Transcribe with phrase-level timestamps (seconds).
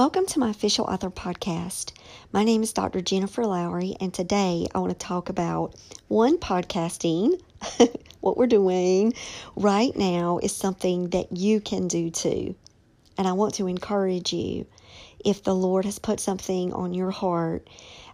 [0.00, 1.92] Welcome to my official author podcast.
[2.32, 3.02] My name is Dr.
[3.02, 5.74] Jennifer Lowry, and today I want to talk about
[6.08, 7.38] one podcasting.
[8.20, 9.12] what we're doing
[9.56, 12.54] right now is something that you can do too.
[13.18, 14.66] And I want to encourage you
[15.22, 17.68] if the Lord has put something on your heart,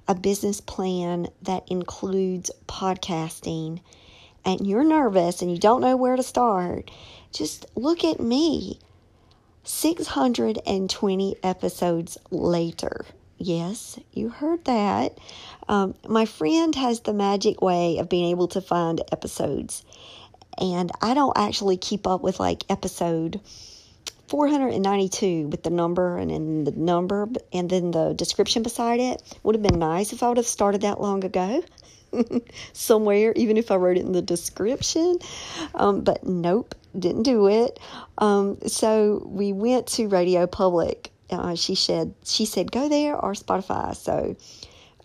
[0.08, 3.80] a business plan that includes podcasting,
[4.44, 6.90] and you're nervous and you don't know where to start,
[7.32, 8.80] just look at me.
[9.66, 13.04] 620 episodes later.
[13.36, 15.18] Yes, you heard that.
[15.68, 19.84] Um, my friend has the magic way of being able to find episodes,
[20.56, 23.40] and I don't actually keep up with like episode
[24.28, 29.20] 492 with the number and then the number and then the description beside it.
[29.42, 31.64] Would have been nice if I would have started that long ago.
[32.72, 35.18] somewhere, even if I wrote it in the description.
[35.74, 37.78] Um, but nope, didn't do it.
[38.18, 41.10] Um, so we went to Radio Public.
[41.30, 43.96] Uh, she said she said go there or Spotify.
[43.96, 44.36] So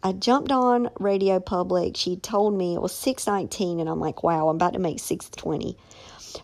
[0.03, 1.97] I jumped on Radio Public.
[1.97, 4.99] She told me it was six nineteen, and I'm like, wow, I'm about to make
[4.99, 5.77] six twenty.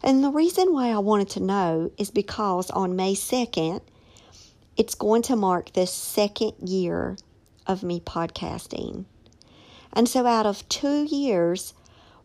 [0.03, 3.81] And the reason why I wanted to know is because on May second,
[4.75, 7.17] it's going to mark the second year
[7.65, 9.05] of me podcasting.
[9.93, 11.73] And so, out of two years,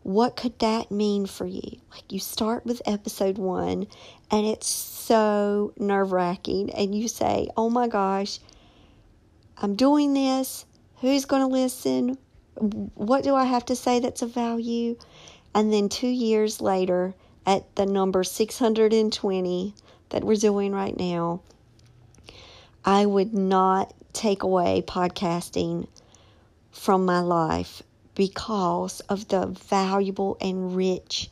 [0.03, 1.79] what could that mean for you?
[1.91, 3.87] Like, you start with episode one,
[4.29, 8.39] and it's so nerve wracking, and you say, Oh my gosh,
[9.57, 10.65] I'm doing this.
[11.01, 12.17] Who's going to listen?
[12.55, 14.97] What do I have to say that's of value?
[15.55, 17.13] And then two years later,
[17.45, 19.73] at the number 620
[20.09, 21.41] that we're doing right now,
[22.85, 25.87] I would not take away podcasting
[26.73, 27.81] from my life
[28.15, 31.29] because of the valuable and rich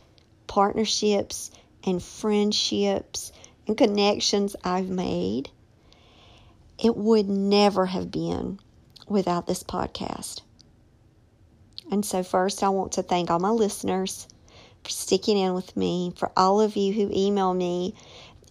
[0.48, 1.52] partnerships
[1.84, 3.32] and friendships
[3.68, 5.50] and connections I've made.
[6.78, 8.60] It would never have been
[9.08, 10.42] without this podcast.
[11.92, 14.28] And so, first, I want to thank all my listeners
[14.84, 17.94] for sticking in with me, for all of you who email me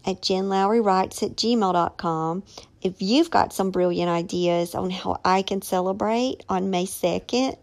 [0.07, 2.43] at jenlowrywrites at gmail.com
[2.83, 7.57] if you've got some brilliant ideas on how I can celebrate on May 2nd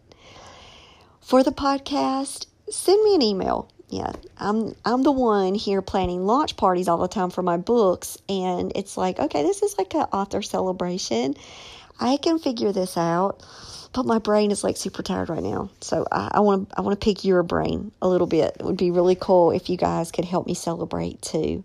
[1.22, 3.70] for the podcast, send me an email.
[3.90, 8.18] Yeah, I'm I'm the one here planning launch parties all the time for my books,
[8.28, 11.36] and it's like, okay, this is like an author celebration.
[12.00, 13.44] I can figure this out,
[13.94, 15.70] but my brain is like super tired right now.
[15.80, 18.58] So I want to I want to pick your brain a little bit.
[18.60, 21.64] It would be really cool if you guys could help me celebrate too.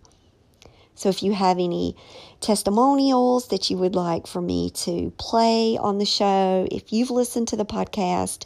[0.95, 1.95] So if you have any
[2.39, 7.47] testimonials that you would like for me to play on the show, if you've listened
[7.49, 8.45] to the podcast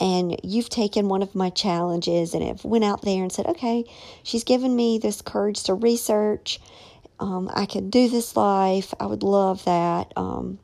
[0.00, 3.84] and you've taken one of my challenges and have went out there and said, okay,
[4.22, 6.60] she's given me this courage to research.
[7.18, 8.92] Um, I can do this life.
[9.00, 10.12] I would love that.
[10.16, 10.58] Um,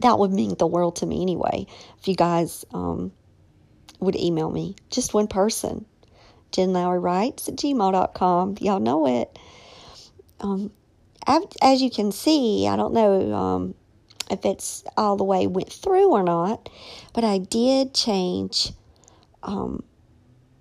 [0.00, 1.66] that would mean the world to me anyway.
[1.98, 3.12] If you guys um,
[4.00, 5.84] would email me, just one person.
[6.50, 8.56] Jen Lowry writes at gmail.com.
[8.60, 9.38] Y'all know it.
[10.40, 10.70] Um,
[11.26, 13.74] as you can see, I don't know um,
[14.30, 16.68] if it's all the way went through or not,
[17.12, 18.72] but I did change
[19.42, 19.82] um,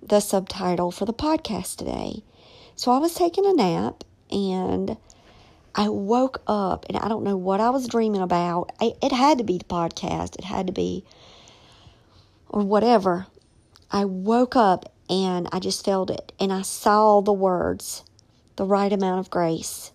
[0.02, 2.24] the subtitle for the podcast today.
[2.76, 4.98] So I was taking a nap and
[5.76, 8.72] I woke up and I don't know what I was dreaming about.
[8.82, 11.04] I, it had to be the podcast, it had to be,
[12.50, 13.28] or whatever.
[13.92, 18.04] I woke up and I just felt it and I saw the words
[18.60, 19.94] the right amount of grace.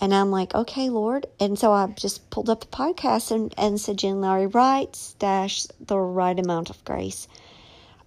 [0.00, 1.26] And I'm like, okay, Lord.
[1.38, 5.68] And so I just pulled up the podcast and, and said, Jen Lowry writes, dash,
[5.78, 7.28] the right amount of grace.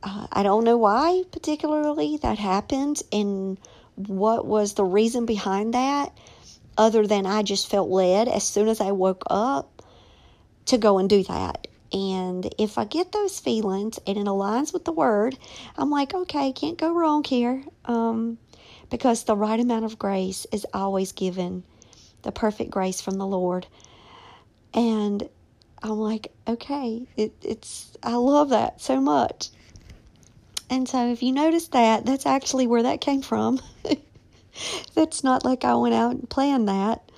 [0.03, 3.57] Uh, I don't know why particularly that happened and
[3.95, 6.11] what was the reason behind that,
[6.77, 9.81] other than I just felt led as soon as I woke up
[10.65, 11.69] to go and do that.
[11.93, 15.37] And if I get those feelings and it aligns with the word,
[15.77, 17.63] I'm like, okay, can't go wrong here.
[17.85, 18.37] Um,
[18.95, 21.65] because the right amount of grace is always given,
[22.21, 23.67] the perfect grace from the Lord.
[24.73, 25.27] And
[25.83, 29.49] I'm like, okay, it, it's, I love that so much.
[30.69, 33.59] And so if you notice that, that's actually where that came from.
[34.95, 37.11] that's not like I went out and planned that.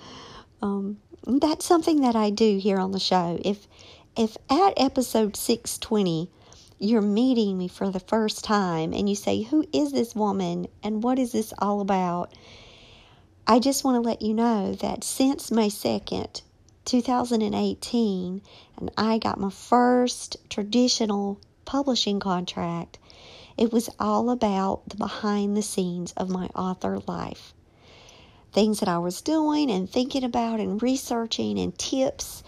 [0.63, 0.97] Um,
[1.27, 3.39] that's something that I do here on the show.
[3.45, 3.67] If
[4.17, 6.31] if at episode 620
[6.79, 11.03] you're meeting me for the first time and you say, Who is this woman and
[11.03, 12.33] what is this all about?
[13.47, 16.41] I just want to let you know that since May 2nd,
[16.85, 18.41] 2018,
[18.77, 22.99] and I got my first traditional publishing contract,
[23.57, 27.53] it was all about the behind the scenes of my author life.
[28.51, 32.43] Things that I was doing and thinking about and researching and tips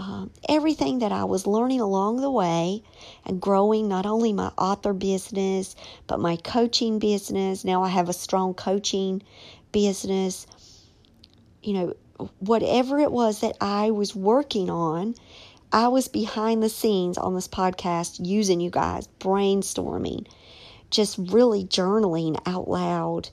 [0.00, 2.82] um, everything that I was learning along the way
[3.26, 5.76] and growing not only my author business,
[6.06, 7.66] but my coaching business.
[7.66, 9.22] Now I have a strong coaching
[9.72, 10.46] business.
[11.62, 11.94] You know,
[12.38, 15.16] whatever it was that I was working on,
[15.70, 20.26] I was behind the scenes on this podcast using you guys, brainstorming,
[20.88, 23.28] just really journaling out loud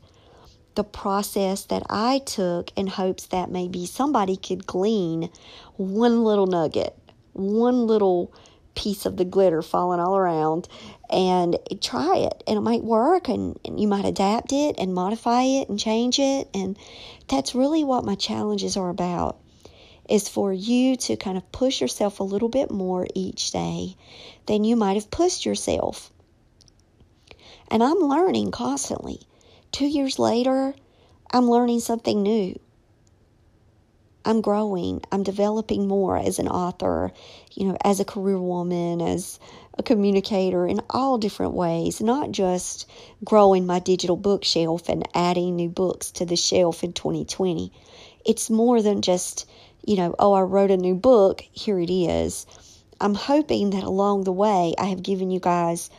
[0.78, 5.32] the process that I took in hopes that maybe somebody could glean
[5.76, 6.96] one little nugget,
[7.34, 8.32] one little
[8.76, 10.68] piece of the glitter falling all around
[11.10, 12.44] and try it.
[12.46, 16.20] And it might work and, and, you might adapt it and modify it and change
[16.20, 16.48] it.
[16.54, 16.78] And
[17.28, 19.40] that's really what my challenges are about
[20.08, 23.96] is for you to kind of push yourself a little bit more each day
[24.46, 26.12] than you might have pushed yourself.
[27.70, 29.20] And i'm learning constantly
[29.72, 30.74] Two years later,
[31.32, 32.60] I'm learning something new.
[34.28, 35.02] I'm growing.
[35.10, 37.14] I'm developing more as an author,
[37.54, 39.40] you know, as a career woman, as
[39.78, 42.90] a communicator in all different ways, not just
[43.24, 47.72] growing my digital bookshelf and adding new books to the shelf in 2020.
[48.26, 49.50] It's more than just,
[49.86, 52.46] you know, oh, I wrote a new book, here it is.
[53.00, 55.90] I'm hoping that along the way I have given you guys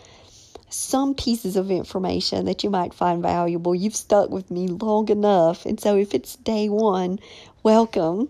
[0.68, 3.74] some pieces of information that you might find valuable.
[3.74, 5.66] You've stuck with me long enough.
[5.66, 7.18] And so if it's day one,
[7.62, 8.28] welcome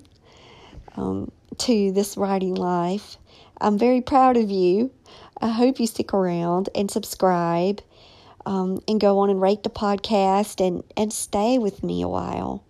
[0.97, 3.17] um, to this writing life.
[3.61, 4.93] I'm very proud of you.
[5.41, 7.81] I hope you stick around and subscribe
[8.47, 12.65] um, and go on and rate the podcast and, and stay with me a while.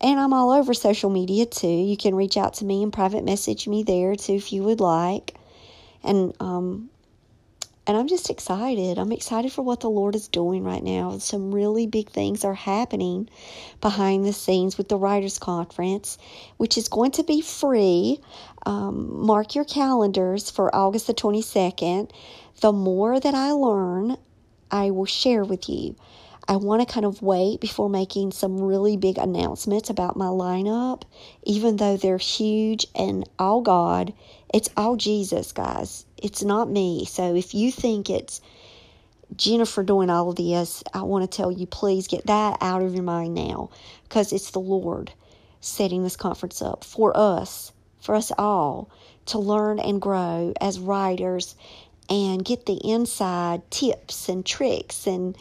[0.00, 1.68] And I'm all over social media too.
[1.68, 4.80] You can reach out to me and private message me there too if you would
[4.80, 5.34] like.
[6.02, 6.90] And um,
[7.86, 8.98] and I'm just excited.
[8.98, 11.18] I'm excited for what the Lord is doing right now.
[11.18, 13.28] Some really big things are happening
[13.80, 16.16] behind the scenes with the Writers Conference,
[16.58, 18.20] which is going to be free.
[18.64, 22.10] Um, mark your calendars for August the 22nd.
[22.60, 24.16] The more that I learn,
[24.70, 25.96] I will share with you.
[26.48, 31.02] I want to kind of wait before making some really big announcements about my lineup,
[31.44, 34.12] even though they're huge and all God.
[34.52, 36.04] It's all Jesus, guys.
[36.18, 37.06] It's not me.
[37.06, 38.40] So if you think it's
[39.34, 42.94] Jennifer doing all of this, I want to tell you please get that out of
[42.94, 43.70] your mind now
[44.04, 45.12] because it's the Lord
[45.60, 48.90] setting this conference up for us, for us all
[49.26, 51.54] to learn and grow as writers
[52.10, 55.36] and get the inside tips and tricks and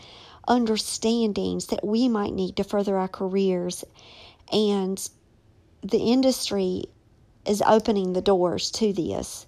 [0.47, 3.83] understandings that we might need to further our careers.
[4.53, 5.09] And
[5.81, 6.85] the industry
[7.45, 9.45] is opening the doors to this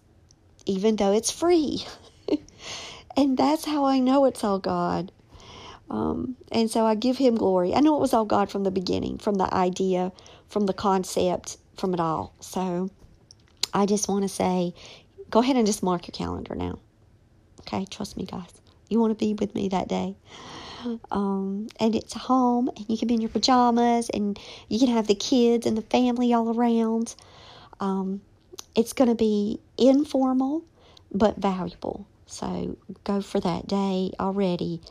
[0.66, 1.86] even though it's free.
[3.18, 5.12] and that's how I know it's all God.
[5.90, 7.74] Um, and so I give him glory.
[7.74, 10.12] I know it was all God from the beginning, from the idea,
[10.48, 12.34] from the concept, from it all.
[12.40, 12.90] So
[13.74, 14.74] I just want to say,
[15.30, 16.80] go ahead and just mark your calendar now.
[17.62, 18.50] Okay, trust me, guys.
[18.90, 20.16] You want to be with me that day.
[21.12, 25.08] Um, and it's home, and you can be in your pajamas, and you can have
[25.08, 27.16] the kids and the family all around.
[27.80, 28.22] Um,
[28.76, 30.64] it's going to be informal
[31.12, 32.08] but valuable.
[32.26, 34.82] So go for that day already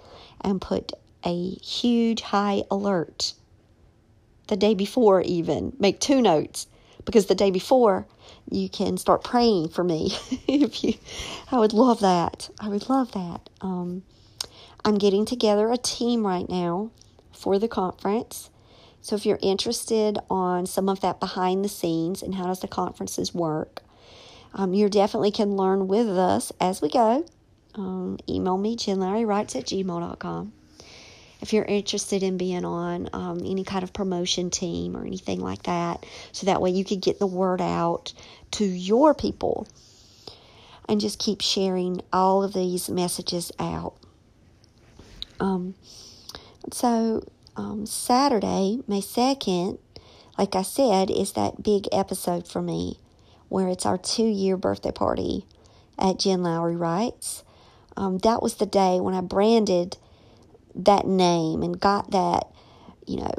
[0.40, 0.92] and put
[1.24, 3.34] a huge high alert
[4.48, 5.74] the day before, even.
[5.78, 6.66] Make two notes
[7.04, 8.06] because the day before
[8.50, 10.12] you can start praying for me.
[10.48, 10.94] if you,
[11.50, 12.50] I would love that.
[12.60, 13.48] I would love that.
[13.60, 14.02] Um,
[14.84, 16.90] I'm getting together a team right now
[17.32, 18.50] for the conference.
[19.02, 22.68] So if you're interested on some of that behind the scenes and how does the
[22.68, 23.82] conferences work,
[24.54, 27.24] um, you definitely can learn with us as we go.
[27.74, 30.52] um, email me, jenlowrywrites at gmail.com.
[31.40, 35.64] If you're interested in being on um, any kind of promotion team or anything like
[35.64, 38.12] that, so that way you could get the word out
[38.52, 39.66] to your people
[40.88, 43.94] and just keep sharing all of these messages out.
[45.40, 45.74] Um,
[46.70, 47.24] so,
[47.56, 49.78] um, Saturday, May 2nd,
[50.38, 52.98] like I said, is that big episode for me
[53.48, 55.46] where it's our two year birthday party
[55.98, 57.44] at Jen Lowry Writes.
[57.96, 59.98] Um, that was the day when I branded
[60.74, 62.48] that name and got that,
[63.06, 63.34] you know,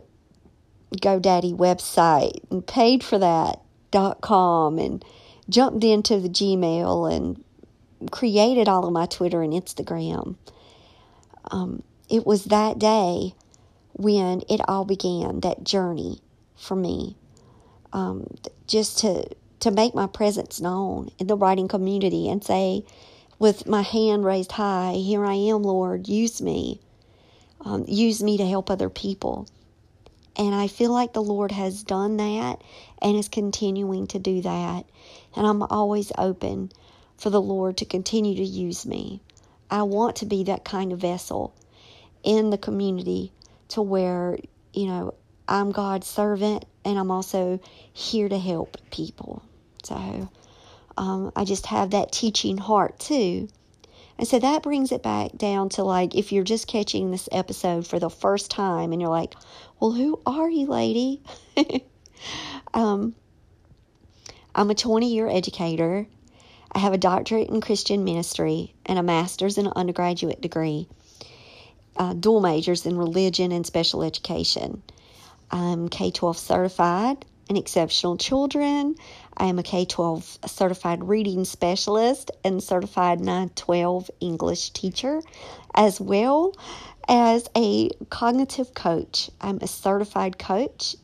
[0.95, 5.03] GoDaddy website and paid for that dot com and
[5.49, 7.43] jumped into the Gmail and
[8.11, 10.35] created all of my Twitter and Instagram.
[11.49, 13.33] Um, it was that day
[13.93, 16.21] when it all began, that journey
[16.55, 17.15] for me.
[17.93, 18.27] Um,
[18.67, 19.25] just to
[19.59, 22.83] to make my presence known in the writing community and say,
[23.39, 26.81] with my hand raised high, Here I am, Lord, use me.
[27.61, 29.47] Um, use me to help other people.
[30.35, 32.61] And I feel like the Lord has done that
[33.01, 34.85] and is continuing to do that.
[35.35, 36.71] And I'm always open
[37.17, 39.21] for the Lord to continue to use me.
[39.69, 41.53] I want to be that kind of vessel
[42.23, 43.31] in the community
[43.73, 44.37] to where,
[44.73, 45.13] you know,
[45.47, 47.59] I'm God's servant and I'm also
[47.91, 49.43] here to help people.
[49.83, 50.29] So
[50.97, 53.47] um, I just have that teaching heart too.
[54.17, 57.87] And so that brings it back down to like if you're just catching this episode
[57.87, 59.35] for the first time and you're like,
[59.79, 61.21] well, who are you, lady?
[62.73, 63.15] um,
[64.53, 66.07] I'm a 20 year educator.
[66.71, 70.87] I have a doctorate in Christian ministry and a master's and an undergraduate degree,
[71.97, 74.81] uh, dual majors in religion and special education.
[75.51, 78.95] I'm K 12 certified in exceptional children.
[79.37, 85.21] I am a K 12 certified reading specialist and certified 912 English teacher,
[85.75, 86.55] as well
[87.07, 89.29] as a cognitive coach.
[89.41, 90.95] I'm a certified coach,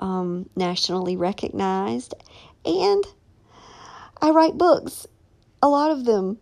[0.00, 2.14] um, nationally recognized,
[2.64, 3.04] and
[4.20, 5.06] I write books,
[5.62, 6.38] a lot of them.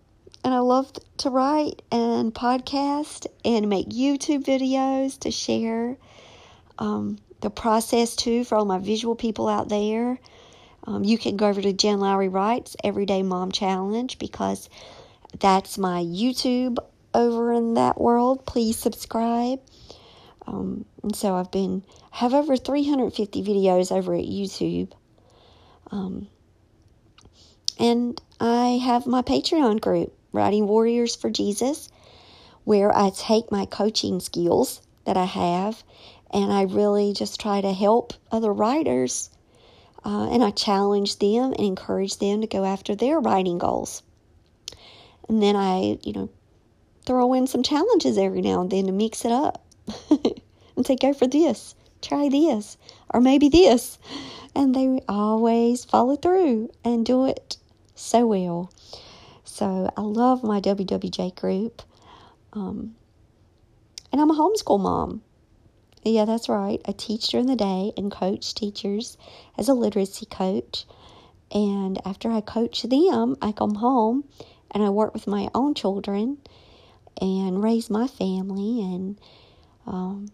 [0.48, 5.98] And I love to write and podcast and make YouTube videos to share
[6.78, 10.18] um, the process too for all my visual people out there.
[10.84, 14.70] Um, you can go over to Jen Lowry Writes Everyday Mom Challenge because
[15.38, 16.78] that's my YouTube
[17.12, 18.46] over in that world.
[18.46, 19.60] Please subscribe.
[20.46, 24.92] Um, and so I've been have over 350 videos over at YouTube.
[25.90, 26.26] Um,
[27.78, 31.88] and I have my Patreon group, Writing Warriors for Jesus,
[32.64, 35.82] where I take my coaching skills that I have
[36.30, 39.30] and I really just try to help other writers
[40.04, 44.02] uh, and I challenge them and encourage them to go after their writing goals.
[45.28, 46.28] And then I, you know,
[47.04, 49.64] throw in some challenges every now and then to mix it up
[50.76, 52.76] and say, go for this, try this,
[53.10, 53.98] or maybe this.
[54.54, 57.56] And they always follow through and do it
[57.94, 58.70] so well.
[59.58, 61.82] So I love my WWJ group.
[62.52, 62.94] Um,
[64.12, 65.20] and I'm a homeschool mom.
[66.04, 66.80] Yeah, that's right.
[66.86, 69.18] I teach during the day and coach teachers
[69.58, 70.86] as a literacy coach.
[71.50, 74.22] And after I coach them, I come home
[74.70, 76.38] and I work with my own children
[77.20, 78.80] and raise my family.
[78.80, 79.20] And
[79.88, 80.30] um,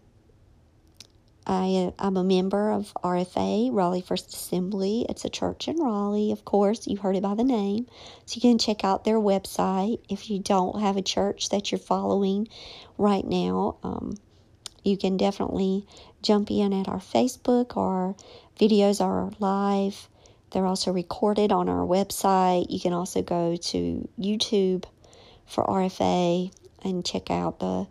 [1.47, 5.05] I, I'm a member of RFA, Raleigh First Assembly.
[5.07, 6.87] It's a church in Raleigh, of course.
[6.87, 7.87] You heard it by the name.
[8.25, 11.79] So you can check out their website if you don't have a church that you're
[11.79, 12.47] following
[12.97, 13.77] right now.
[13.83, 14.17] Um,
[14.83, 15.85] you can definitely
[16.21, 17.77] jump in at our Facebook.
[17.77, 18.15] Our
[18.59, 20.09] videos are live.
[20.51, 22.67] They're also recorded on our website.
[22.69, 24.85] You can also go to YouTube
[25.45, 26.51] for RFA
[26.83, 27.87] and check out the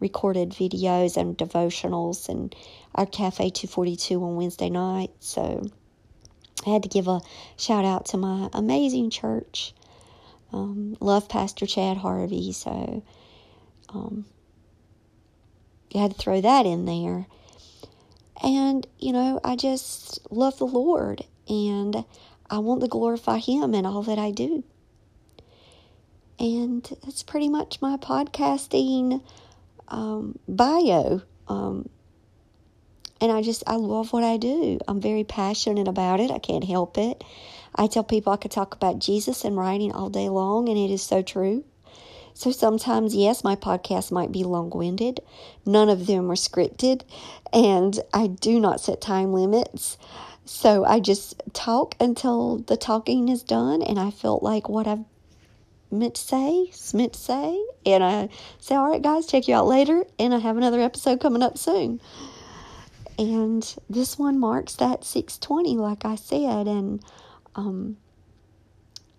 [0.00, 2.54] recorded videos and devotionals and
[2.94, 5.10] our Cafe 242 on Wednesday night.
[5.20, 5.68] So
[6.66, 7.20] I had to give a
[7.56, 9.74] shout out to my amazing church.
[10.52, 12.52] Um, love Pastor Chad Harvey.
[12.52, 13.02] So
[13.90, 14.24] um,
[15.90, 17.26] you had to throw that in there.
[18.42, 22.04] And, you know, I just love the Lord and
[22.48, 24.64] I want to glorify Him in all that I do.
[26.38, 29.22] And that's pretty much my podcasting
[29.88, 31.22] um, bio.
[31.48, 31.88] Um,
[33.20, 34.78] and I just, I love what I do.
[34.86, 36.30] I'm very passionate about it.
[36.30, 37.24] I can't help it.
[37.74, 40.90] I tell people I could talk about Jesus and writing all day long, and it
[40.90, 41.64] is so true.
[42.34, 45.20] So sometimes, yes, my podcast might be long winded.
[45.66, 47.02] None of them are scripted,
[47.52, 49.98] and I do not set time limits.
[50.44, 55.04] So I just talk until the talking is done, and I felt like what I've
[55.90, 57.64] meant to say, meant to say.
[57.86, 58.28] And I
[58.58, 60.04] say, all right, guys, check you out later.
[60.18, 62.00] And I have another episode coming up soon.
[63.18, 66.66] And this one marks that 620, like I said.
[66.68, 67.02] And
[67.54, 67.96] um,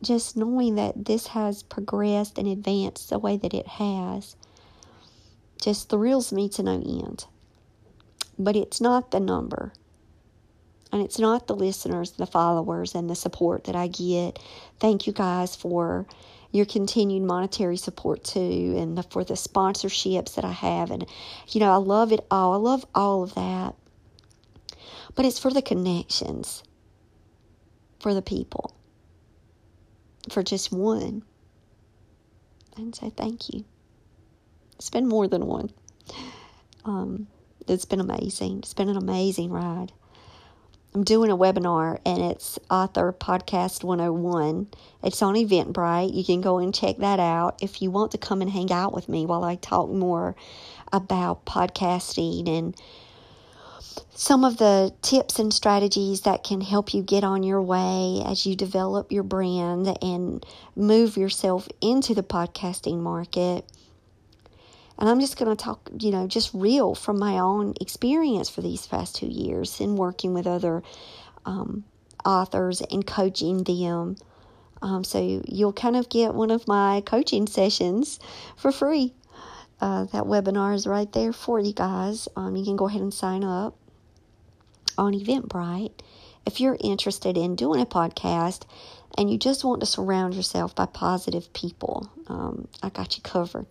[0.02, 4.36] just knowing that this has progressed and advanced the way that it has
[5.62, 7.26] just thrills me to no end.
[8.38, 9.74] But it's not the number.
[10.92, 14.40] And it's not the listeners, the followers, and the support that I get.
[14.80, 16.08] Thank you guys for
[16.52, 20.92] your continued monetary support too, and for the sponsorships that I have.
[20.92, 21.06] And,
[21.50, 22.54] you know, I love it all.
[22.54, 23.76] I love all of that.
[25.16, 26.64] But it's for the connections,
[28.00, 28.76] for the people,
[30.30, 31.24] for just one.
[32.78, 33.66] And say thank you.
[34.76, 35.72] It's been more than one.
[36.86, 37.28] Um,
[37.68, 38.60] it's been amazing.
[38.60, 39.92] It's been an amazing ride.
[40.92, 44.70] I'm doing a webinar and it's Author Podcast 101.
[45.04, 46.16] It's on Eventbrite.
[46.16, 48.92] You can go and check that out if you want to come and hang out
[48.92, 50.36] with me while I talk more
[50.92, 52.76] about podcasting and
[54.16, 58.48] some of the tips and strategies that can help you get on your way as
[58.48, 60.44] you develop your brand and
[60.76, 63.64] move yourself into the podcasting market.
[65.00, 68.62] And I'm just going to talk, you know, just real from my own experience for
[68.62, 70.84] these past two years in working with other
[71.46, 71.86] um,
[72.26, 74.18] authors and coaching them.
[74.82, 78.20] Um, so you'll kind of get one of my coaching sessions
[78.58, 79.14] for free.
[79.80, 82.28] Uh, that webinar is right there for you guys.
[82.36, 83.78] Um, you can go ahead and sign up
[84.98, 85.94] on Eventbrite.
[86.46, 88.64] If you're interested in doing a podcast
[89.18, 93.66] and you just want to surround yourself by positive people, um, I got you covered.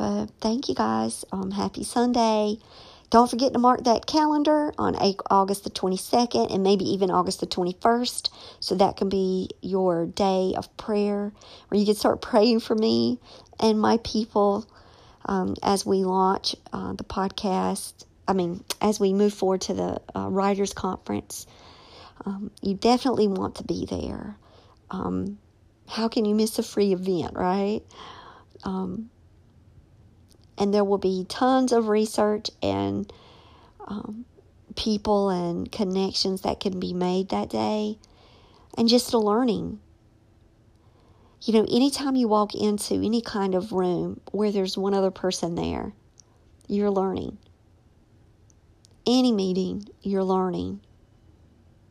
[0.00, 1.26] But thank you guys.
[1.30, 2.56] Um, happy Sunday.
[3.10, 4.96] Don't forget to mark that calendar on
[5.28, 8.30] August the 22nd and maybe even August the 21st.
[8.60, 11.34] So that can be your day of prayer
[11.68, 13.18] where you can start praying for me
[13.60, 14.66] and my people
[15.26, 18.06] um, as we launch uh, the podcast.
[18.26, 21.46] I mean, as we move forward to the uh, Writers Conference.
[22.24, 24.34] Um, you definitely want to be there.
[24.90, 25.36] Um,
[25.86, 27.82] how can you miss a free event, right?
[30.60, 33.10] And there will be tons of research and
[33.88, 34.26] um,
[34.76, 37.98] people and connections that can be made that day
[38.76, 39.80] and just a learning.
[41.42, 45.54] You know anytime you walk into any kind of room where there's one other person
[45.54, 45.94] there
[46.70, 47.36] you're learning.
[49.06, 50.80] Any meeting you're learning.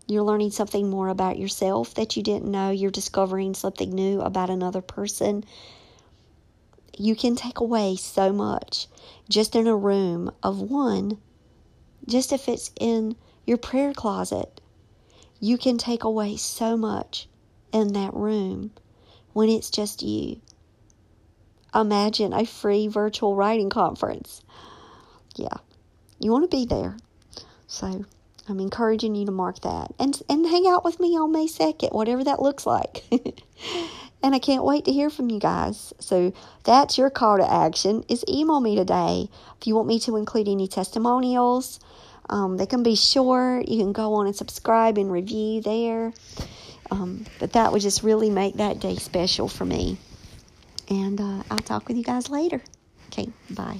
[0.07, 2.71] You're learning something more about yourself that you didn't know.
[2.71, 5.43] You're discovering something new about another person
[6.99, 8.87] you can take away so much
[9.29, 11.17] just in a room of one,
[12.05, 13.15] just if it's in
[13.47, 14.59] your prayer closet.
[15.39, 17.29] You can take away so much
[17.71, 18.71] in that room
[19.31, 20.41] when it's just you.
[21.73, 24.41] Imagine a free virtual writing conference.
[25.37, 25.57] Yeah,
[26.19, 26.97] you want to be there.
[27.67, 28.03] So
[28.49, 31.93] I'm encouraging you to mark that and and hang out with me on May 2nd,
[31.93, 33.05] whatever that looks like.
[34.21, 35.93] and I can't wait to hear from you guys.
[35.99, 39.29] So that's your call to action is email me today
[39.59, 41.79] if you want me to include any testimonials.
[42.29, 43.67] Um, they can be short.
[43.67, 46.13] You can go on and subscribe and review there.
[46.91, 49.97] Um, but that would just really make that day special for me.
[50.89, 52.61] And uh, I'll talk with you guys later.
[53.07, 53.79] Okay, bye.